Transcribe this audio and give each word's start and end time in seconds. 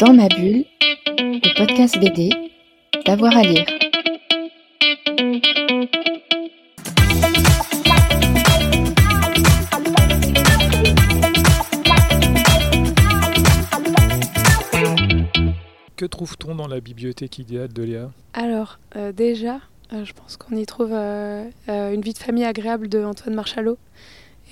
Dans 0.00 0.14
ma 0.14 0.28
bulle, 0.28 0.64
le 1.18 1.58
podcast 1.58 1.98
BD, 2.00 2.30
d'avoir 3.04 3.36
à 3.36 3.42
lire. 3.42 3.66
Que 15.96 16.06
trouve-t-on 16.06 16.54
dans 16.54 16.66
la 16.66 16.80
bibliothèque 16.80 17.38
idéale 17.38 17.72
de 17.72 17.82
Léa? 17.82 18.10
Alors, 18.32 18.78
euh, 18.96 19.12
déjà, 19.12 19.60
euh, 19.92 20.06
je 20.06 20.14
pense 20.14 20.38
qu'on 20.38 20.56
y 20.56 20.64
trouve 20.64 20.92
euh, 20.92 21.44
euh, 21.68 21.92
Une 21.92 22.00
vie 22.00 22.14
de 22.14 22.18
famille 22.18 22.44
agréable 22.46 22.88
de 22.88 23.04
Antoine 23.04 23.34
Marchalot. 23.34 23.76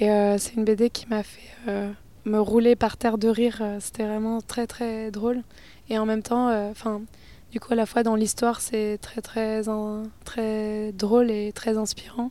Et 0.00 0.10
euh, 0.10 0.36
c'est 0.36 0.54
une 0.54 0.64
BD 0.64 0.90
qui 0.90 1.06
m'a 1.08 1.22
fait 1.22 1.40
euh, 1.68 1.90
me 2.28 2.40
rouler 2.40 2.76
par 2.76 2.96
terre 2.96 3.18
de 3.18 3.28
rire. 3.28 3.58
Euh, 3.60 3.78
C'était 3.80 4.04
vraiment 4.04 4.40
très 4.40 4.66
très 4.66 5.10
drôle. 5.10 5.42
Et 5.88 5.98
en 5.98 6.06
même 6.06 6.22
temps, 6.22 6.48
euh, 6.48 6.70
enfin, 6.70 7.02
du 7.52 7.60
coup, 7.60 7.72
à 7.72 7.76
la 7.76 7.86
fois 7.86 8.02
dans 8.02 8.14
l'histoire, 8.14 8.60
c'est 8.60 8.98
très 9.00 9.20
très 9.22 9.62
très 10.24 10.92
drôle 10.92 11.30
et 11.30 11.52
très 11.52 11.76
inspirant. 11.76 12.30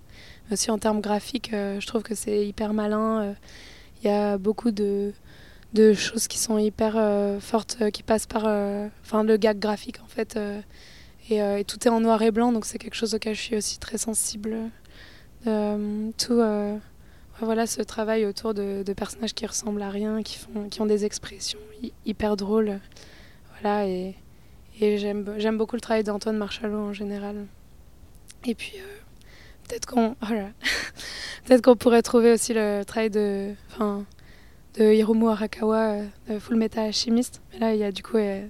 Aussi 0.52 0.72
en 0.72 0.78
termes 0.78 1.02
graphiques, 1.02 1.54
euh, 1.54 1.80
je 1.80 1.88
trouve 1.88 2.04
que 2.04 2.16
c'est 2.16 2.46
hyper 2.48 2.74
malin. 2.74 3.36
Il 4.02 4.08
y 4.08 4.12
a 4.12 4.38
beaucoup 4.38 4.72
de 4.72 5.14
de 5.74 5.94
choses 5.94 6.28
qui 6.28 6.38
sont 6.38 6.58
hyper 6.58 6.94
fortes, 7.42 7.92
qui 7.92 8.02
passent 8.02 8.26
par, 8.26 8.46
le 8.48 9.38
gag 9.38 9.60
graphique 9.60 10.00
en 10.04 10.08
fait. 10.08 10.40
et, 11.30 11.38
et 11.40 11.64
tout 11.66 11.86
est 11.86 11.92
en 11.92 12.00
noir 12.00 12.22
et 12.22 12.32
blanc, 12.32 12.54
donc 12.54 12.66
c'est 12.66 12.78
quelque 12.78 12.96
chose 12.96 13.14
auquel 13.14 13.36
je 13.36 13.42
suis 13.42 13.58
aussi 13.58 13.78
très 13.78 13.98
sensible. 13.98 14.56
Tout, 15.44 16.42
voilà, 17.46 17.68
ce 17.68 17.82
travail 17.82 18.26
autour 18.26 18.54
de, 18.54 18.84
personnages 18.96 19.34
qui 19.34 19.46
ressemblent 19.46 19.82
à 19.82 19.90
rien, 19.90 20.24
qui, 20.24 20.38
font, 20.38 20.70
ont 20.80 20.86
des 20.86 21.06
expressions 21.06 21.60
hy- 21.82 21.94
hyper 22.06 22.36
drôles. 22.36 22.80
Voilà, 23.62 23.88
et, 23.88 24.16
j'aime 24.80 25.58
beaucoup 25.58 25.76
le 25.76 25.82
travail 25.82 26.04
d'Antoine 26.04 26.38
Marchalot 26.38 26.78
en 26.78 26.94
général. 26.94 27.46
Et 28.46 28.56
puis, 28.56 28.74
euh, 28.78 28.98
peut-être 29.68 29.86
qu'on 29.86 30.16
peut 31.46 31.62
qu'on 31.62 31.76
pourrait 31.76 32.02
trouver 32.02 32.32
aussi 32.34 32.54
le 32.54 32.84
travail 32.84 33.10
de, 33.10 33.54
enfin, 33.72 34.06
Arakawa, 34.80 35.78
euh, 35.78 36.06
de 36.30 36.40
Full 36.40 36.56
Metal 36.56 36.86
Alchemist. 36.86 37.42
Mais 37.52 37.60
là, 37.60 37.74
il 37.74 37.80
y 37.80 37.84
a 37.84 37.92
du 37.92 38.04
coup, 38.04 38.18
euh, 38.18 38.46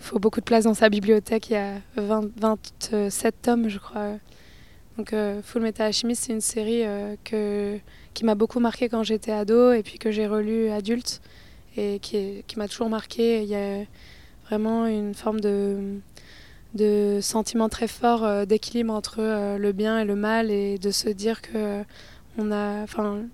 il 0.00 0.04
faut 0.04 0.18
beaucoup 0.18 0.40
de 0.40 0.44
place 0.44 0.64
dans 0.64 0.74
sa 0.74 0.88
bibliothèque. 0.88 1.50
Il 1.50 1.54
y 1.54 1.56
a 1.56 1.74
20 1.96 2.30
27 2.40 3.42
tomes, 3.42 3.68
je 3.68 3.78
crois. 3.78 4.18
Donc, 4.98 5.14
euh, 5.14 5.40
Full 5.42 5.62
Metal 5.62 5.86
Alchemist, 5.86 6.24
c'est 6.24 6.32
une 6.32 6.42
série 6.42 6.82
euh, 6.84 7.78
qui 8.12 8.24
m'a 8.24 8.34
beaucoup 8.34 8.60
marqué 8.60 8.88
quand 8.88 9.02
j'étais 9.02 9.32
ado 9.32 9.72
et 9.72 9.82
puis 9.82 9.98
que 9.98 10.10
j'ai 10.10 10.26
relu 10.26 10.68
adulte 10.70 11.22
et 11.76 11.98
qui, 11.98 12.44
m'a 12.56 12.68
toujours 12.68 12.90
marqué. 12.90 13.42
Il 13.42 13.48
y 13.48 13.54
a 13.54 13.84
vraiment 14.46 14.86
une 14.86 15.14
forme 15.14 15.40
de, 15.40 17.20
sentiment 17.22 17.70
très 17.70 17.88
fort 17.88 18.24
euh, 18.24 18.44
d'équilibre 18.44 18.92
entre 18.92 19.20
le 19.56 19.72
bien 19.72 19.98
et 19.98 20.04
le 20.04 20.16
mal 20.16 20.50
et 20.50 20.76
de 20.78 20.90
se 20.90 21.08
dire 21.08 21.40
que 21.40 21.82
on 22.38 22.50
a, 22.50 22.86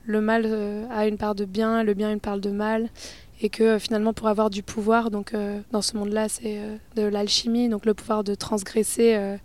le 0.07 0.21
mal 0.21 0.89
a 0.91 1.07
une 1.07 1.19
part 1.19 1.37
de 1.37 1.45
bien, 1.45 1.85
le 1.85 1.95
bien 1.95 2.13
une 2.13 2.19
part 2.19 2.39
de 2.39 2.51
mal 2.51 2.89
et 3.41 3.49
que 3.49 3.79
finalement 3.79 4.13
pour 4.13 4.27
avoir 4.27 4.51
du 4.51 4.65
pouvoir, 4.65 5.13
donc 5.13 5.33
dans 5.71 5.83
ce 5.83 5.97
monde-là, 5.97 6.29
c'est 6.29 6.61
de 6.97 7.03
l'alchimie, 7.03 7.69
donc 7.69 7.87
le 7.87 7.95
pouvoir 7.95 8.25
de 8.25 8.35
transgresser 8.35 9.39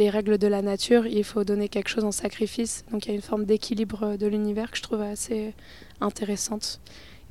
les 0.00 0.08
règles 0.08 0.38
de 0.38 0.46
la 0.46 0.62
nature, 0.62 1.06
il 1.06 1.24
faut 1.24 1.44
donner 1.44 1.68
quelque 1.68 1.90
chose 1.90 2.04
en 2.04 2.10
sacrifice. 2.12 2.84
Donc 2.90 3.04
il 3.04 3.10
y 3.10 3.12
a 3.12 3.14
une 3.14 3.20
forme 3.22 3.44
d'équilibre 3.44 4.02
euh, 4.04 4.16
de 4.16 4.26
l'univers 4.26 4.70
que 4.70 4.78
je 4.78 4.82
trouve 4.82 5.02
assez 5.02 5.52
intéressante. 6.00 6.80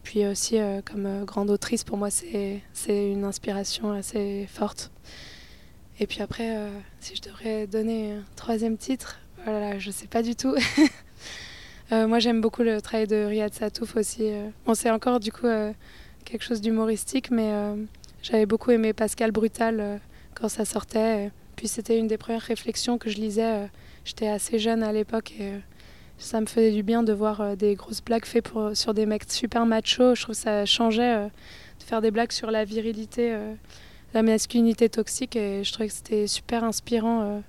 Puis 0.03 0.25
aussi, 0.27 0.59
euh, 0.59 0.81
comme 0.85 1.07
euh, 1.07 1.25
grande 1.25 1.49
autrice, 1.49 1.83
pour 1.83 1.97
moi, 1.97 2.09
c'est 2.11 2.61
une 2.87 3.23
inspiration 3.25 3.91
assez 3.91 4.47
forte. 4.47 4.91
Et 5.99 6.05
puis 6.05 6.21
après, 6.21 6.55
euh, 6.55 6.69
si 6.99 7.15
je 7.15 7.21
devrais 7.21 7.65
donner 7.65 8.13
un 8.13 8.23
troisième 8.35 8.77
titre, 8.77 9.19
voilà, 9.45 9.79
je 9.79 9.89
sais 9.89 10.07
pas 10.07 10.21
du 10.23 10.35
tout. 10.35 10.55
Euh, 11.91 12.05
moi, 12.05 12.19
j'aime 12.19 12.39
beaucoup 12.39 12.61
le 12.61 12.79
travail 12.81 13.07
de 13.07 13.15
Riyad 13.25 13.51
Satouf 13.51 13.95
aussi. 13.95 14.21
euh. 14.21 14.49
Bon, 14.63 14.75
c'est 14.75 14.91
encore 14.91 15.19
du 15.19 15.31
coup 15.31 15.47
euh, 15.47 15.73
quelque 16.23 16.43
chose 16.43 16.61
d'humoristique, 16.61 17.31
mais 17.31 17.49
euh, 17.51 17.75
j'avais 18.21 18.45
beaucoup 18.45 18.69
aimé 18.69 18.93
Pascal 18.93 19.31
Brutal 19.31 19.79
euh, 19.79 19.97
quand 20.35 20.49
ça 20.49 20.65
sortait. 20.65 21.31
Puis 21.59 21.67
c'était 21.67 21.99
une 21.99 22.07
des 22.07 22.17
premières 22.17 22.41
réflexions 22.41 22.97
que 22.97 23.09
je 23.09 23.17
lisais. 23.17 23.43
euh, 23.43 23.65
J'étais 24.05 24.29
assez 24.29 24.59
jeune 24.59 24.81
à 24.81 24.93
l'époque 24.93 25.33
et 25.37 25.43
euh, 25.49 25.59
ça 26.17 26.39
me 26.39 26.45
faisait 26.45 26.71
du 26.71 26.83
bien 26.83 27.03
de 27.03 27.11
voir 27.11 27.41
euh, 27.41 27.55
des 27.57 27.75
grosses 27.75 28.01
blagues 28.01 28.23
faites 28.23 28.49
sur 28.75 28.93
des 28.93 29.05
mecs 29.05 29.29
super 29.29 29.65
machos. 29.65 30.15
Je 30.15 30.21
trouve 30.21 30.35
que 30.35 30.41
ça 30.41 30.65
changeait 30.65 31.25
de 31.25 31.83
faire 31.83 31.99
des 31.99 32.11
blagues 32.11 32.31
sur 32.31 32.49
la 32.49 32.63
virilité, 32.63 33.37
la 34.13 34.23
masculinité 34.23 34.87
toxique 34.87 35.35
et 35.35 35.65
je 35.65 35.73
trouvais 35.73 35.89
que 35.89 35.93
c'était 35.93 36.27
super 36.27 36.63
inspirant. 36.63 37.43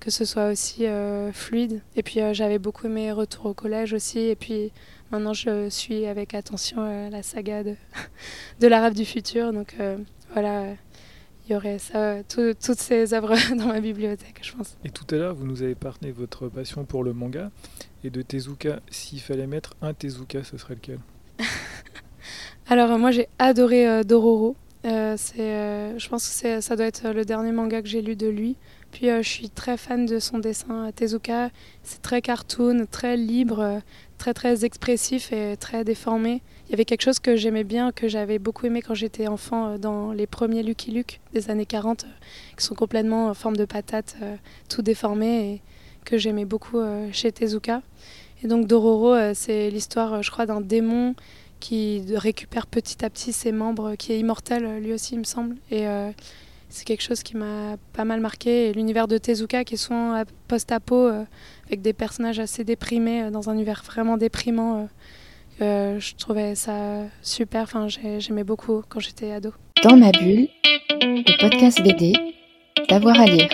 que 0.00 0.10
ce 0.10 0.24
soit 0.24 0.48
aussi 0.50 0.86
fluide. 1.32 1.82
Et 1.94 2.02
puis 2.02 2.18
j'avais 2.32 2.58
beaucoup 2.58 2.86
aimé 2.86 3.12
Retour 3.12 3.46
au 3.46 3.54
collège 3.54 3.92
aussi. 3.92 4.18
Et 4.18 4.34
puis 4.34 4.72
maintenant 5.12 5.34
je 5.34 5.68
suis 5.68 6.06
avec 6.06 6.34
attention 6.34 6.78
euh, 6.80 7.10
la 7.10 7.22
saga 7.22 7.62
de, 7.62 7.76
de 8.60 8.66
l'Arabe 8.66 8.94
du 8.94 9.04
futur. 9.04 9.52
Donc 9.52 9.76
voilà, 10.32 10.64
il 10.70 10.76
y 11.52 11.56
aurait 11.56 11.78
ça, 11.78 12.22
tout- 12.28 12.54
toutes 12.54 12.78
ces 12.80 13.14
œuvres 13.14 13.34
dans 13.56 13.66
ma 13.66 13.80
bibliothèque, 13.80 14.40
je 14.42 14.52
pense. 14.52 14.76
Et 14.84 14.90
tout 14.90 15.06
à 15.14 15.18
l'heure, 15.18 15.34
vous 15.34 15.46
nous 15.46 15.62
avez 15.62 15.74
parlé 15.74 16.08
de 16.12 16.16
votre 16.16 16.48
passion 16.48 16.84
pour 16.84 17.04
le 17.04 17.12
manga 17.12 17.50
et 18.04 18.10
de 18.10 18.22
Tezuka. 18.22 18.80
S'il 18.90 19.20
fallait 19.20 19.46
mettre 19.46 19.74
un 19.82 19.94
Tezuka, 19.94 20.42
ce 20.44 20.56
serait 20.58 20.74
lequel? 20.74 20.98
Alors 22.68 22.96
moi 22.98 23.10
j'ai 23.10 23.28
adoré 23.38 23.88
euh, 23.88 24.02
Dororo. 24.04 24.56
Euh, 24.84 25.16
euh, 25.38 25.94
je 25.96 26.08
pense 26.08 26.42
que 26.42 26.60
ça 26.60 26.76
doit 26.76 26.86
être 26.86 27.08
le 27.10 27.24
dernier 27.24 27.52
manga 27.52 27.82
que 27.82 27.88
j'ai 27.88 28.02
lu 28.02 28.16
de 28.16 28.26
lui. 28.26 28.56
Puis 28.90 29.08
euh, 29.08 29.22
je 29.22 29.28
suis 29.28 29.48
très 29.48 29.76
fan 29.76 30.06
de 30.06 30.18
son 30.18 30.38
dessin 30.38 30.84
à 30.84 30.92
Tezuka. 30.92 31.50
C'est 31.82 32.02
très 32.02 32.20
cartoon, 32.20 32.86
très 32.90 33.16
libre, 33.16 33.80
très 34.18 34.34
très 34.34 34.64
expressif 34.64 35.32
et 35.32 35.56
très 35.56 35.84
déformé. 35.84 36.42
Il 36.66 36.72
y 36.72 36.74
avait 36.74 36.84
quelque 36.84 37.02
chose 37.02 37.20
que 37.20 37.36
j'aimais 37.36 37.64
bien, 37.64 37.92
que 37.92 38.08
j'avais 38.08 38.38
beaucoup 38.38 38.66
aimé 38.66 38.82
quand 38.82 38.94
j'étais 38.94 39.28
enfant 39.28 39.78
dans 39.78 40.12
les 40.12 40.26
premiers 40.26 40.62
Lucky 40.62 40.90
Luke 40.90 41.20
des 41.32 41.50
années 41.50 41.66
40, 41.66 42.04
euh, 42.04 42.06
qui 42.56 42.64
sont 42.64 42.74
complètement 42.74 43.28
en 43.28 43.34
forme 43.34 43.56
de 43.56 43.64
patate, 43.64 44.16
tout 44.68 44.82
déformé 44.82 45.54
et 45.54 45.62
que 46.04 46.18
j'aimais 46.18 46.44
beaucoup 46.44 46.80
chez 47.12 47.30
Tezuka. 47.30 47.82
Et 48.42 48.48
donc 48.48 48.66
Dororo, 48.66 49.14
c'est 49.34 49.70
l'histoire, 49.70 50.22
je 50.22 50.30
crois, 50.32 50.46
d'un 50.46 50.60
démon 50.60 51.14
qui 51.62 52.02
récupère 52.14 52.66
petit 52.66 53.04
à 53.04 53.08
petit 53.10 53.32
ses 53.32 53.52
membres, 53.52 53.94
qui 53.94 54.12
est 54.12 54.18
immortel 54.18 54.80
lui 54.82 54.92
aussi, 54.92 55.14
il 55.14 55.18
me 55.20 55.24
semble. 55.24 55.56
Et 55.70 55.86
euh, 55.86 56.10
c'est 56.68 56.84
quelque 56.84 57.02
chose 57.02 57.22
qui 57.22 57.36
m'a 57.36 57.76
pas 57.92 58.04
mal 58.04 58.20
marqué. 58.20 58.68
Et 58.68 58.72
l'univers 58.72 59.06
de 59.06 59.16
Tezuka, 59.18 59.62
qui 59.64 59.74
est 59.74 59.76
souvent 59.76 60.12
ap- 60.12 60.28
post-apo, 60.48 60.96
euh, 60.96 61.22
avec 61.66 61.80
des 61.80 61.92
personnages 61.92 62.40
assez 62.40 62.64
déprimés, 62.64 63.22
euh, 63.22 63.30
dans 63.30 63.48
un 63.48 63.54
univers 63.54 63.82
vraiment 63.86 64.16
déprimant, 64.16 64.88
je 65.60 66.14
trouvais 66.16 66.54
ça 66.56 67.04
super. 67.22 67.62
Enfin, 67.62 67.86
j'ai- 67.88 68.18
j'aimais 68.18 68.42
beaucoup 68.44 68.82
quand 68.88 68.98
j'étais 69.00 69.30
ado. 69.30 69.52
Dans 69.84 69.96
ma 69.96 70.10
bulle, 70.10 70.48
le 71.00 71.40
podcast 71.40 71.80
BD, 71.82 72.14
d'avoir 72.88 73.20
à 73.20 73.26
lire. 73.26 73.48